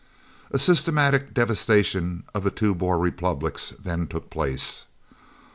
A 0.49 0.57
systematic 0.57 1.31
devastation 1.31 2.23
of 2.33 2.43
the 2.43 2.49
two 2.49 2.73
Boer 2.73 2.97
Republics 2.97 3.75
then 3.83 4.07
took 4.07 4.31
place. 4.31 4.87